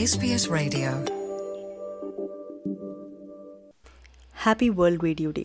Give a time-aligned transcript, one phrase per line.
[0.00, 0.90] SBS Radio.
[4.46, 5.44] Happy world radio day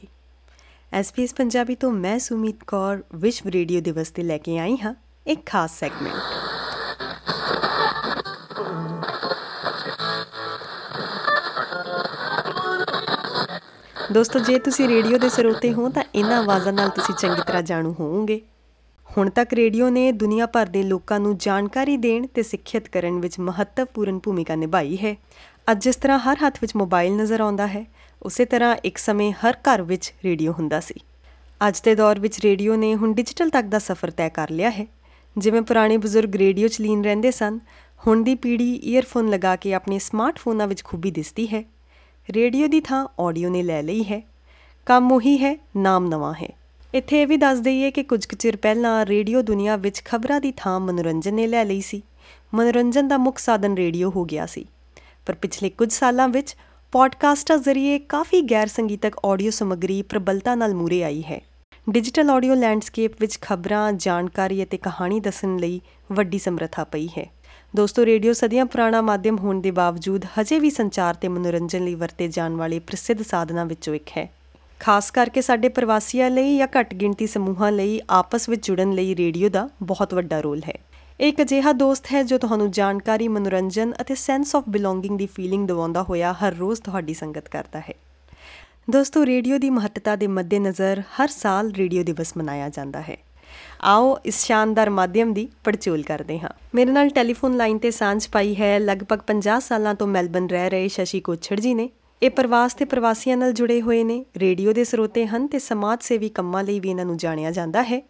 [0.94, 4.94] SBS Punjabi ਤੋਂ ਮੈਂ ਸੁਮੀਤ ਕੌਰ ਵਿਸ਼ਵ ਰੇਡੀਓ ਦਿਵਸ ਤੇ ਲੈ ਕੇ ਆਈ ਹਾਂ
[5.28, 6.16] ਇੱਕ ਖਾਸ ਸੈਗਮੈਂਟ
[14.12, 17.96] ਦੋਸਤੋ, ਜੇ ਤੁਸੀਂ ਰੇਡੀਓ ਦੇ ਸਰੋਤੇ ਹੋ ਤਾਂ ਇਹਨਾਂ ਆਵਾਜ਼ਾਂ ਨਾਲ ਤੁਸੀਂ ਚੰਗੀ ਤਰ੍ਹਾਂ ਜਾਣੂ
[18.00, 18.42] ਹੋਵੋਗੇ।
[19.18, 23.40] ਹੁਣ ਤੱਕ ਰੇਡੀਓ ਨੇ ਦੁਨੀਆ ਭਰ ਦੇ ਲੋਕਾਂ ਨੂੰ ਜਾਣਕਾਰੀ ਦੇਣ ਤੇ ਸਿੱਖਿਅਤ ਕਰਨ ਵਿੱਚ
[23.40, 25.16] ਮਹੱਤਵਪੂਰਨ ਭੂਮਿਕਾ ਨਿਭਾਈ ਹੈ।
[25.72, 27.86] ਅੱਜ ਜਿਸ ਤਰ੍ਹਾਂ ਹਰ ਹੱਥ ਵਿੱਚ ਮੋਬਾਈਲ ਨਜ਼ਰ ਆਉਂਦਾ ਹੈ,
[28.24, 30.94] ਉਸੇ ਤਰ੍ਹਾਂ ਇੱਕ ਸਮੇਂ ਹਰ ਘਰ ਵਿੱਚ ਰੇਡੀਓ ਹੁੰਦਾ ਸੀ।
[31.68, 34.86] ਅੱਜ ਦੇ ਦੌਰ ਵਿੱਚ ਰੇਡੀਓ ਨੇ ਹੁਣ ਡਿਜੀਟਲ ਤੱਕ ਦਾ ਸਫ਼ਰ ਤੈਅ ਕਰ ਲਿਆ ਹੈ।
[35.38, 37.60] ਜਿਵੇਂ ਪੁਰਾਣੇ ਬਜ਼ੁਰਗ ਰੇਡੀਓ 'ਚ ਲੀਨ ਰਹਿੰਦੇ ਸਨ,
[38.08, 41.64] ਹੁਣ ਦੀ ਪੀੜ੍ਹੀ ਈਅਰਫੋਨ ਲਗਾ ਕੇ ਆਪਣੇ ਸਮਾਰਟਫੋਨਾਂ ਵਿੱਚ ਖੂਬੀ ਦਿਸਦੀ ਹੈ।
[42.30, 44.22] ਰੇਡੀਓ ਦੀ ਥਾਂ ਆਡੀਓ ਨੇ ਲੈ ਲਈ ਹੈ।
[44.86, 46.50] ਕੰਮ ਉਹੀ ਹੈ, ਨਾਮ ਨਵਾਂ ਹੈ।
[46.94, 50.54] ਇੱਥੇ ਇਹ ਵੀ ਦੱਸ ਦਈਏ ਕਿ ਕੁਝ ਕੁ ਚਿਰ ਪਹਿਲਾਂ ਰੇਡੀਓ ਦੁਨੀਆ ਵਿੱਚ ਖਬਰਾਂ ਦੀ
[50.58, 52.02] ਥਾਂ ਮਨੋਰੰਜਨ ਨੇ ਲੈ ਲਈ ਸੀ।
[52.54, 54.66] ਮਨੋਰੰਜਨ ਦਾ ਮੁੱਖ ਸਾਧਨ ਰੇਡੀਓ ਹੋ ਗਿਆ ਸੀ।
[55.26, 56.56] ਪਰ ਪਿਛਲੇ ਕੁਝ ਸਾਲਾਂ ਵਿੱਚ
[56.92, 61.42] ਪੋਡਕਾਸਟਾਂ ਜ਼ਰੀਏ ਕਾਫੀ ਗੈਰ ਸੰਗੀਤਕ ਆਡੀਓ ਸਮੱਗਰੀ ਪ੍ਰਬਲਤਾ ਨਾਲ ਮੂਰੇ ਆਈ ਹੈ।
[61.90, 67.30] ਡਿਜੀਟਲ ਆਡੀਓ ਲੈਂਡਸਕੇਪ ਵਿੱਚ ਖਬਰਾਂ, ਜਾਣਕਾਰੀ ਅਤੇ ਕਹਾਣੀ ਦੱਸਣ ਲਈ ਵੱਡੀ ਸਮਰੱਥਾ ਪਈ ਹੈ।
[67.76, 72.28] ਦੋਸਤੋ, ਰੇਡੀਓ ਸਦੀਆਂ ਪੁਰਾਣਾ ਮਾਧਿਅਮ ਹੋਣ ਦੇ ਬਾਵਜੂਦ ਹਜੇ ਵੀ ਸੰਚਾਰ ਤੇ ਮਨੋਰੰਜਨ ਲਈ ਵਰਤੇ
[72.28, 74.37] ਜਾਣ ਵਾਲੇ ਪ੍ਰਸਿੱਧ ਸਾਧਨਾਂ ਵਿੱਚੋਂ ਇੱਕ ਹੈ।
[74.80, 79.50] ਖਾਸ ਕਰਕੇ ਸਾਡੇ ਪ੍ਰਵਾਸੀਆਂ ਲਈ ਜਾਂ ਘੱਟ ਗਿਣਤੀ ਸਮੂਹਾਂ ਲਈ ਆਪਸ ਵਿੱਚ ਜੁੜਨ ਲਈ ਰੇਡੀਓ
[79.50, 80.78] ਦਾ ਬਹੁਤ ਵੱਡਾ ਰੋਲ ਹੈ।
[81.20, 85.68] ਇਹ ਇੱਕ ਅਜਿਹਾ ਦੋਸਤ ਹੈ ਜੋ ਤੁਹਾਨੂੰ ਜਾਣਕਾਰੀ, ਮਨੋਰੰਜਨ ਅਤੇ ਸੈਂਸ ਆਫ ਬਿਲੋਂਗਿੰਗ ਦੀ ਫੀਲਿੰਗ
[85.68, 87.94] ਦਿਵਾਉਂਦਾ ਹੋਇਆ ਹਰ ਰੋਜ਼ ਤੁਹਾਡੀ ਸੰਗਤ ਕਰਦਾ ਹੈ।
[88.90, 93.18] ਦੋਸਤੋ, ਰੇਡੀਓ ਦੀ ਮਹੱਤਤਾ ਦੇ ਮੱਦੇਨਜ਼ਰ ਹਰ ਸਾਲ ਰੇਡੀਓ ਦਿਵਸ ਮਨਾਇਆ ਜਾਂਦਾ ਹੈ।
[93.82, 98.56] ਆਓ ਇਸ ਸ਼ਾਨਦਾਰ ਮਾਧਿਅਮ ਦੀ ਪੜਚੋਲ ਕਰਦੇ ਹਾਂ। ਮੇਰੇ ਨਾਲ ਟੈਲੀਫੋਨ ਲਾਈਨ ਤੇ ਸਾਂਝ ਪਾਈ
[98.56, 101.90] ਹੈ। ਲਗਭਗ 50 ਸਾਲਾਂ ਤੋਂ ਮੈਲਬਨ ਰਹਿ ਰਹੇ ਸ਼ਸ਼ੀ ਕੋਛੜ ਜੀ ਨੇ।
[102.22, 106.30] ਇਹ ਪ੍ਰਵਾਸ ਤੇ ਪ੍ਰਵਾਸੀਆਂ ਨਾਲ ਜੁੜੇ ਹੋਏ ਨੇ। ਰੇਡੀਓ ਦੇ ਸਰੋਤੇ ਹਨ ਤੇ ਸਮਾਜ ਸੇਵੀ
[106.30, 108.02] ਕੰਮਾਂ ਲਈ ਵੀ ਇਹਨਾਂ ਨੂੰ ਜਾਣਿਆ ਜਾਂਦਾ ਹੈ।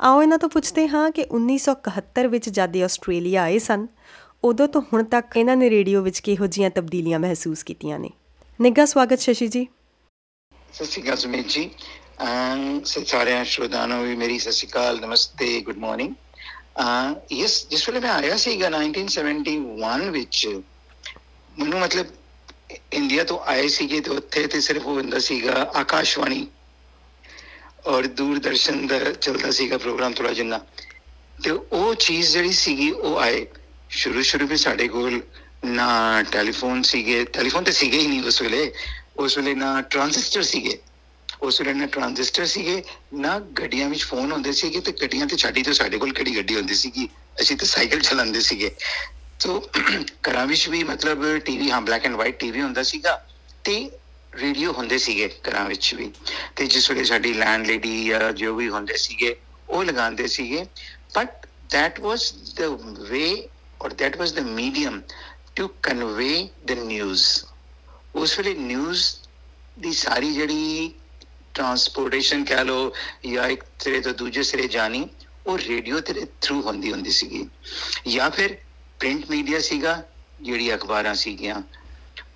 [0.00, 3.86] ਆਓ ਇਹਨਾਂ ਤੋਂ ਪੁੱਛਦੇ ਹਾਂ ਕਿ 1971 ਵਿੱਚ ਜਦ ਇਹ ਆਸਟ੍ਰੇਲੀਆ ਆਏ ਸਨ,
[4.44, 8.10] ਉਦੋਂ ਤੋਂ ਹੁਣ ਤੱਕ ਇਹਨਾਂ ਨੇ ਰੇਡੀਓ ਵਿੱਚ ਕਿਹੋ ਜੀਆਂ ਤਬਦੀਲੀਆਂ ਮਹਿਸੂਸ ਕੀਤੀਆਂ ਨੇ।
[8.60, 9.66] ਨਿੱਘਾ ਸਵਾਗਤ ਸ਼ਸ਼ੀ ਜੀ।
[10.72, 11.70] ਸਤਿ ਸ਼੍ਰੀ ਅਕਾਲ ਸੁਮੀਤ ਜੀ।
[12.22, 16.14] ਅਮ ਸਾਰਿਆਂ ਸ਼ਰੋਤਾਂ ਨੂੰ ਵੀ ਮੇਰੀ ਸਤਿ ਸ਼੍ਰੀ ਅਕਾਲ, ਨਮਸਤੇ, ਗੁੱਡ ਮਾਰਨਿੰਗ।
[16.80, 20.62] ਅ ਯਸ, ਜਿਸ ਵੇਲੇ ਮੈਂ ਆਇਆ ਸੀਗਾ 1971 ਵਿੱਚ,
[21.58, 22.06] ਮੈਨੂੰ ਮਤਲਬ
[22.92, 26.46] ਇੰਡੀਆ ਤੋਂ ਆਏ ਸੀਗੇ ਤੇ ਉੱਥੇ ਤੇ ਸਿਰਫ ਉਹ ਹੁੰਦਾ ਸੀਗਾ ਆਕਾਸ਼ਵਾਣੀ
[27.86, 30.60] ਔਰ ਦੂਰਦਰਸ਼ਨ ਦਾ ਚੱਲਦਾ ਸੀਗਾ ਪ੍ਰੋਗਰਾਮ ਥੋੜਾ ਜਿੰਨਾ।
[31.42, 33.46] ਤੇ ਉਹ ਚੀਜ਼ ਜਿਹੜੀ ਸੀਗੀ ਉਹ ਆਏ।
[33.90, 35.22] ਸ਼ੁਰੂ ਸ਼ੁਰੂ ਵਿੱਚ ਸਾਡੇ ਕੋਲ
[35.64, 38.72] ਨਾ ਟੈਲੀਫੋਨ ਸੀਗੇ, ਟੈਲੀਫੋਨ ਤੇ ਸੀਗੇ ਹੀ ਨਹੀਂ ਉਸ ਵੇਲੇ।
[39.16, 40.78] ਉਸ ਵੇਲੇ ਨਾ ਟ੍ਰਾਂਜ਼ਿਸਟਰ ਸੀਗੇ।
[41.42, 42.82] ਉਸ ਵੇਲੇ ਨਾ ਟ੍ਰਾਂਜ਼ਿਸਟਰ ਸੀਗੇ,
[43.14, 46.56] ਨਾ ਗੱਡੀਆਂ ਵਿੱਚ ਫੋਨ ਹੁੰਦੇ ਸੀਗੇ ਤੇ ਗੱਡੀਆਂ ਤੇ ਛਾੜੀ ਤੋਂ ਸਾਡੇ ਕੋਲ ਕਿਹੜੀ ਗੱਡੀ
[46.56, 47.08] ਹੁੰਦੀ ਸੀਗੀ?
[47.40, 48.74] ਅਸੀਂ ਤਾਂ ਸਾਈਕਲ ਚਲਾਉਂਦੇ ਸੀਗੇ।
[49.40, 49.70] ਤੋ
[50.28, 53.26] ਘਰਾਂ ਵਿੱਚ ਵੀ ਮਤਲਬ ਟੀਵੀ ਹਾਂ ਬਲੈਕ ਐਂਡ ਵਾਈਟ ਟੀਵੀ ਹੁੰਦਾ ਸੀਗਾ
[53.64, 53.90] ਤੇ
[54.34, 56.10] ਰੇਡੀਓ ਹੁੰਦੇ ਸੀਗੇ ਘਰਾਂ ਵਿੱਚ ਵੀ।
[56.56, 59.36] ਤੇ ਜਿਸ ਵੇਲੇ ਸਾਡੀ ਲੈਂਡ ਲੇਡੀ ਜਾਂ ਜੋ ਵੀ ਹੁੰਦੇ ਸੀਗੇ,
[59.68, 60.66] ਉਹ ਲਗਾਉਂਦੇ ਸੀਗੇ।
[61.14, 62.24] But that was
[62.58, 62.66] the
[63.10, 63.30] way
[63.80, 64.96] or that was the medium
[65.56, 66.34] to convey
[66.70, 67.22] the news
[68.14, 69.16] ਉਸ ਵੇਲੇ ਨਿਊਜ਼
[69.78, 70.94] ਦੀ ਸਾਰੀ ਜਿਹੜੀ
[71.54, 72.94] ਟਰਾਂਸਪੋਰਟੇਸ਼ਨ ਕਹਿ ਲੋ
[73.32, 75.08] ਜਾਂ ਇੱਕ ਸਿਰੇ ਤੋਂ ਦੂਜੇ ਸਿਰੇ ਜਾਣੀ,
[75.46, 77.48] ਉਹ ਰੇਡੀਓ ਦੇ ਥਰੂ ਹੁੰਦੀ ਹੁੰਦੀ ਸੀਗੀ।
[78.08, 78.56] ਜਾਂ ਫਿਰ
[79.00, 80.02] ਪ੍ਰਿੰਟ ਮੀਡੀਆ ਸੀਗਾ,
[80.42, 81.62] ਜਿਹੜੀ ਅਖਬਾਰਾਂ ਸੀਗੀਆਂ।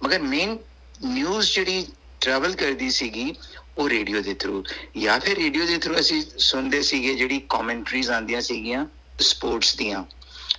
[0.03, 0.59] ਮਗਰ ਮੇਨ
[1.05, 1.87] ਨਿਊਜ਼ ਜਿਹੜੀ
[2.21, 3.35] ਟਰੈਵਲ ਕਰਦੀ ਸੀਗੀ,
[3.79, 4.65] ਉਹ ਰੇਡੀਓ ਦੇ ਥਰੂ
[4.97, 8.87] ਜਾਂ ਫਿਰ ਰੇਡੀਓ ਦੇ ਥਰੂ ਅਸੀਂ ਸੁਣਦੇ ਸੀਗੇ ਜਿਹੜੀ ਕਮੈਂਟਰੀਜ਼ ਆਉਂਦੀਆਂ ਸੀਗੀਆਂ
[9.21, 10.05] ਸਪੋਰਟਸ ਦੀਆਂ।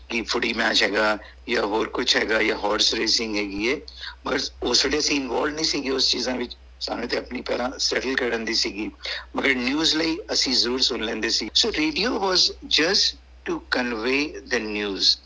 [0.10, 1.18] ਕਿ ਫੁੱਟੀ ਮੈਚ ਹੈਗਾ,
[1.50, 3.76] ਜਾਂ ਹੋਰ ਕੁਝ ਹੈਗਾ, ਜਾਂ ਹਾਰਸ ਰੇਸਿੰਗ ਹੈਗੀ ਹੈ
[4.24, 8.16] ਪਰ ਉਸ ਵੇਲੇ ਅਸੀਂ ਇਨਵੋਲਵ ਨਹੀਂ ਸੀਗੇ ਉਸ ਚੀਜ਼ਾਂ ਵਿੱਚ। ਸਾਨੂੰ ਤੇ ਆਪਣੀ ਪਹਿਲਾਂ ਸੈਟਲ
[8.16, 8.92] ਕਰਨ ਦੀ ਸੀਗੀ।
[9.36, 14.19] ਮਗਰ ਨਿਊਜ਼ ਲਈ ਅਸੀਂ ਜ਼ਰੂਰ ਸੁਣ ਲੈਂਦੇ ਸੀ। So radio was just to convey
[14.49, 15.16] the news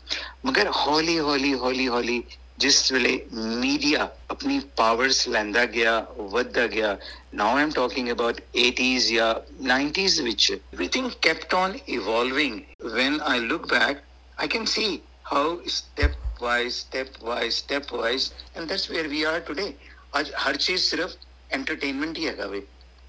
[0.45, 2.23] ਮਗਰ ਹੌਲੀ ਹੌਲੀ ਹੌਲੀ ਹੌਲੀ
[2.59, 6.97] ਜਿਸ ਵੇਲੇ ਮੀਡੀਆ ਆਪਣੀ ਪਾਵਰਸ ਲੈਂਦਾ ਗਿਆ ਵੱਧਦਾ ਗਿਆ
[7.33, 9.33] ਨਾਓ ਆਮ ਟਾਕਿੰਗ ਅਬਾਊਟ 80s ਜਾਂ
[9.69, 12.57] 90s ਵਿੱਚ everything kept on evolving
[12.97, 14.03] when i look back
[14.37, 14.89] i can see
[15.31, 15.45] how
[15.77, 19.71] step wise step wise step wise and that's where we are today
[20.19, 21.15] ਅੱਜ ਹਰ ਚੀਜ਼ ਸਿਰਫ
[21.51, 22.61] ਐਂਟਰਟੇਨਮੈਂਟ ਹੀ ਹੈਗਾ ਵੇ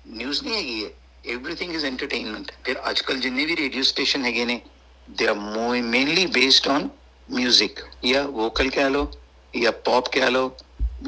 [0.07, 0.91] ਨਿਊਜ਼ ਨਹੀਂ ਹੈਗੀ ਹੈ
[1.37, 4.61] everything is entertainment ਫਿਰ ਅੱਜ ਕੱਲ ਜਿੰਨੇ ਵੀ ਰੇਡੀਓ ਸਟੇਸ਼ਨ ਹੈਗੇ ਨੇ
[5.09, 6.91] they are more mainly based on
[7.29, 9.11] music ਜਾਂ ਵੋਕਲ ਕਹਿ ਲੋ
[9.55, 10.57] ਜਾਂ ਪੌਪ ਕਹਿ ਲੋ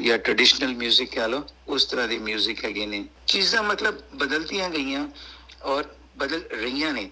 [0.01, 5.07] ਜਾਂ ਟ੍ਰੈਡੀਸ਼ਨਲ 뮤직 ਕਹਿ ਲੋ ਉਸ ਤਰ੍ਹਾਂ ਦੇ 뮤직 ਹੈਗੇ ਨੇ ਚੀਜ਼ਾਂ ਮਤਲਬ ਬਦਲਤੀਆਂ ਗਈਆਂ
[5.63, 7.09] ਔਰ ਬਦਲ ਰਹੀਆਂ ਨੇ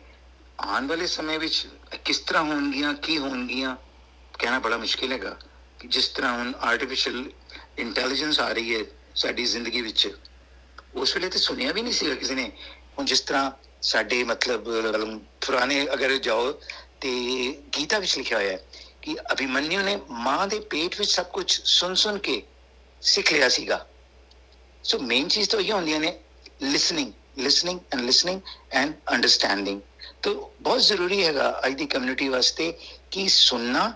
[0.59, 1.67] ਆਉਣ ਵਾਲੇ ਸਮੇਂ ਵਿੱਚ
[2.05, 3.75] ਕਿਸ ਤਰ੍ਹਾਂ ਹੋਣਗੀਆਂ ਕੀ ਹੋਣਗੀਆਂ
[4.39, 5.38] ਕਹਿਣਾ ਬੜਾ ਮੁਸ਼ਕਿਲ ਹੈਗਾ
[5.79, 7.23] ਕਿ ਜਿਸ ਤਰ੍ਹਾਂ ਹੁਣ ਆਰਟੀਫੀਸ਼ੀਅਲ
[7.77, 8.83] ਇੰਟੈਲੀਜੈਂਸ ਆ ਰਹੀ ਹੈ
[9.15, 10.07] ਸਾਡੀ ਜ਼ਿੰਦਗੀ ਵਿੱਚ
[10.95, 12.51] ਉਸ ਵੇਲੇ ਤੇ ਸੁਣਿਆ ਵੀ ਨਹੀਂ ਸੀਗਾ ਕਿਸੇ ਨੇ
[12.97, 13.51] ਹੁਣ ਜਿਸ ਤਰ੍ਹਾਂ
[13.81, 14.67] ਸਾਡੇ ਮਤਲਬ
[15.46, 16.52] ਪੁਰਾਣੇ ਅਗਰ ਜਾਓ
[17.00, 17.10] ਤੇ
[17.78, 18.64] ਗੀਤਾ ਵਿੱਚ ਲਿਖਿਆ ਹੋਇਆ ਹੈ
[19.02, 22.43] ਕਿ ਅਭਿਮਨਿਊ ਨੇ ਮਾਂ ਦੇ ਪੇਟ ਵਿੱਚ ਸਭ ਕੁਝ ਸੁਣ ਸੁਣ ਕੇ
[23.02, 23.87] ਸਿੱਖ ਲਿਆ ਸੀਗਾ।
[24.84, 26.19] ਸੋ ਮੇਨ ਚੀਜ਼ ਤਾਂ ਇਹ ਹੁੰਦੀਆਂ ਨੇ
[26.62, 28.40] listening listening and listening
[28.72, 29.81] and understanding
[30.22, 32.72] ਤਾਂ ਬਹੁਤ ਜ਼ਰੂਰੀ ਹੈਗਾ ਅੱਜ ਦੀ ਕਮਿਊਨਿਟੀ ਵਾਸਤੇ
[33.10, 33.92] ਕਿ ਸੁਣਨਾ,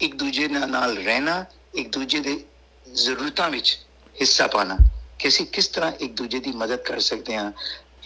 [0.00, 2.44] ਇੱਕ ਦੂਜੇ ਨਾਲ ਰਹਿਣਾ, ਇੱਕ ਦੂਜੇ ਦੇ
[2.86, 3.78] ਜ਼ਰੂਰਤਾਂ ਵਿੱਚ
[4.20, 4.76] ਹਿੱਸਾ ਪਾਣਾ
[5.18, 7.52] ਕਿ ਅਸੀਂ ਕਿਸ ਤਰ੍ਹਾਂ ਇੱਕ ਦੂਜੇ ਦੀ ਮਦਦ ਕਰ ਸਕਦੇ ਹਾਂ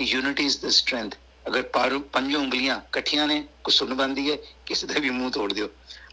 [0.00, 1.14] ਯੂਨਿਟੀ ਇਜ਼ ਦ ਸਟਰੈਂਥ
[1.48, 4.36] ਅਗਰ ਪਾਰੋ ਪੰਜੋ ਉਂਗਲੀਆਂ ਇਕੱਠੀਆਂ ਨੇ ਕੋ ਸੁਣ ਬੰਦੀ ਹੈ,
[4.66, 5.68] ਕਿਸੇ ਦਾ ਵੀ ਮੂੰਹ ਤੋੜ ਦਿਓ।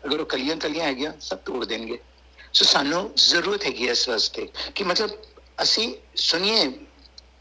[0.06, 2.00] ਅਗਰ ਉਹ ਕਲੀਆਂ ਕਲੀਆਂ ਹੈਗੀਆਂ, ਸਭ ਤੋੜ ਦੇਣਗੇ।
[2.54, 5.10] ਸੋ ਸਾਨੂੰ ਜ਼ਰੂਰਤ ਹੈਗੀ ਹੈ ਇਸ ਵਾਸਤੇ ਕਿ ਮਤਲਬ
[5.62, 6.72] ਅਸੀਂ ਸੁਣੀਏ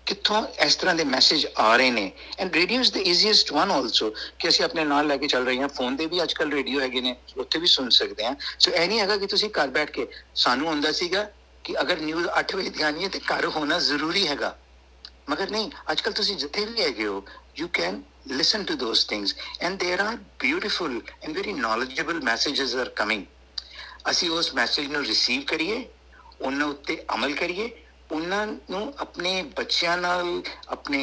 [0.07, 4.11] ਕਿੱਥੋਂ ਇਸ ਤਰ੍ਹਾਂ ਦੇ ਮੈਸੇਜ ਆ ਰਹੇ ਨੇ। And radio is the easiest one also
[4.39, 7.01] ਕਿ ਅਸੀਂ ਆਪਣੇ ਨਾਲ ਲੈ ਕੇ ਚੱਲ ਰਹੇ ਹਾਂ ਫੋਨ ਤੇ ਵੀ ਅੱਜਕੱਲ ਰੇਡੀਓ ਹੈਗੇ
[7.01, 10.07] ਨੇ, ਉੱਥੇ ਵੀ ਸੁਣ ਸਕਦੇ ਹਾਂ। ਸੋ ਇਹ ਨਹੀਂ ਹੈਗਾ ਕਿ ਤੁਸੀਂ ਘਰ ਬੈਠ ਕੇ
[10.35, 11.31] ਸਾਨੂੰ ਹੁੰਦਾ ਸੀਗਾ
[11.65, 14.57] ਕਿ ਅਗਰ ਨਿਊਜ਼ 8 ਵਜੇ ਦੀ ਆਣੀ ਹੈ ਤੇ ਘਰ ਹੋਣਾ ਜ਼ਰੂਰੀ ਹੈਗਾ।
[15.31, 17.25] ਮਗਰ ਨਹੀਂ ਅੱਜ ਕੱਲ ਤੁਸੀਂ ਜਿੱਥੇ ਵੀ ਹੈਗੇ ਹੋ
[17.59, 19.31] you can listen to those things.
[19.67, 23.23] And there are beautiful and very knowledgeable messages are coming.
[24.11, 25.87] ਅਸੀਂ ਉਸ ਮੈਸੇਜ ਨੂੰ ਰਿਸੀਵ ਕਰੀਏ,
[26.41, 27.71] ਉਹਨਾਂ ਉੱਤੇ ਅਮਲ ਕਰੀਏ,
[28.13, 31.01] ਉਹਨਾਂ ਨੂੰ ਆਪਣੇ ਬੱਚਿਆਂ ਨਾਲ, ਆਪਣੇ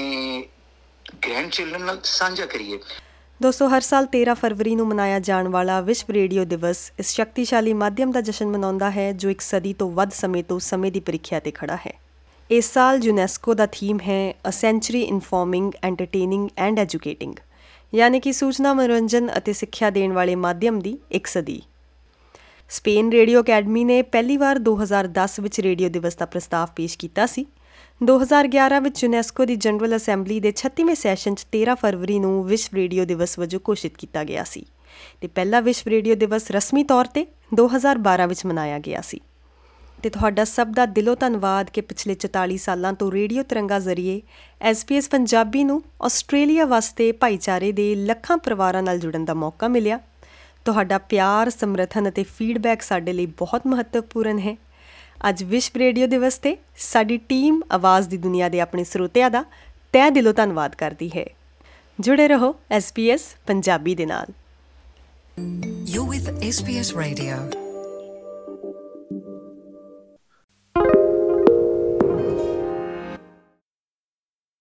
[1.25, 2.79] ਗ੍ਰੈਂਡਚਿਲਡਰਨ ਨਾਲ ਸਾਂਝਾ ਕਰੀਏ।
[3.41, 8.11] ਦੋਸਤੋ, ਹਰ ਸਾਲ 13 ਫਰਵਰੀ ਨੂੰ ਮਨਾਇਆ ਜਾਣ ਵਾਲਾ ਵਿਸ਼ਵ ਰੇਡੀਓ ਦਿਵਸ ਇਸ ਸ਼ਕਤੀਸ਼ਾਲੀ ਮਾਧਿਅਮ
[8.11, 11.51] ਦਾ ਜਸ਼ਨ ਮਨਾਉਂਦਾ ਹੈ, ਜੋ ਇੱਕ ਸਦੀ ਤੋਂ ਵੱਧ ਸਮੇਂ ਤੋਂ ਸਮੇਂ ਦੀ ਪ੍ਰੀਖਿਆ ਤੇ
[11.51, 12.04] ਖੜਾ ਹੈ।
[12.49, 17.33] ਇਸ ਸਾਲ ਯੂਨੈਸਕੋ ਦਾ ਥੀਮ ਹੈ a century informing entertaining and educating
[17.93, 21.61] ਯਾਨੀ ਕਿ ਸੂਚਨਾ, ਮਨੋਰੰਜਨ ਅਤੇ ਸਿੱਖਿਆ ਦੇਣ ਵਾਲੇ ਮਾਧਿਅਮ ਦੀ ਇੱਕ ਸਦੀ।
[22.69, 27.45] ਸਪੇਨ ਰੇਡੀਓ ਅਕੈਡਮੀ ਨੇ ਪਹਿਲੀ ਵਾਰ 2010 ਵਿੱਚ ਰੇਡੀਓ ਦਿਵਸ ਦਾ ਪ੍ਰਸਤਾਵ ਪੇਸ਼ ਕੀਤਾ ਸੀ।
[28.03, 33.05] 2011 ਵਿੱਚ ਯੂਨੈਸਕੋ ਦੀ ਜਨਰਲ ਅਸੈਂਬਲੀ ਦੇ 36ਵੇਂ ਸੈਸ਼ਨ 'ਚ 13 ਫਰਵਰੀ ਨੂੰ ਵਿਸ਼ਵ ਰੇਡੀਓ
[33.05, 34.65] ਦਿਵਸ ਵਜੋਂ ਘੋਸ਼ਿਤ ਕੀਤਾ ਗਿਆ ਸੀ।
[35.21, 39.19] ਤੇ ਪਹਿਲਾ ਵਿਸ਼ਵ ਰੇਡੀਓ ਦਿਵਸ ਰਸਮੀ ਤੌਰ ਤੇ 2012 ਵਿੱਚ ਮਨਾਇਆ ਗਿਆ ਸੀ।
[40.03, 44.21] ਤੇ ਤੁਹਾਡਾ ਸਭ ਦਾ ਦਿਲੋਂ ਧੰਨਵਾਦ ਕਿ ਪਿਛਲੇ 44 ਸਾਲਾਂ ਤੋਂ ਰੇਡੀਓ ਤਿਰੰਗਾ ਜ਼ਰੀਏ
[44.71, 49.99] SBS ਪੰਜਾਬੀ ਨੂੰ ਆਸਟ੍ਰੇਲੀਆ ਵਾਸਤੇ ਭਾਈਚਾਰੇ ਦੇ ਲੱਖਾਂ ਪਰਿਵਾਰਾਂ ਨਾਲ ਜੁੜਨ ਦਾ ਮੌਕਾ ਮਿਲਿਆ।
[50.65, 54.57] ਤੁਹਾਡਾ ਪਿਆਰ, ਸਮਰਥਨ ਅਤੇ ਫੀਡਬੈਕ ਸਾਡੇ ਲਈ ਬਹੁਤ ਮਹੱਤਵਪੂਰਨ ਹੈ।
[55.29, 59.43] ਅੱਜ ਵਿਸ਼ਵ ਰੇਡੀਓ ਦਿਵਸ ਤੇ ਸਾਡੀ ਟੀਮ ਆਵਾਜ਼ ਦੀ ਦੁਨੀਆ ਦੇ ਆਪਣੇ ਸਰੋਤਿਆਂ ਦਾ
[59.93, 61.25] ਤਹਿ ਦਿਲੋਂ ਧੰਨਵਾਦ ਕਰਦੀ ਹੈ।
[61.99, 64.25] ਜੁੜੇ ਰਹੋ SBS ਪੰਜਾਬੀ ਦੇ ਨਾਲ।
[65.93, 67.64] You're with SBS Radio.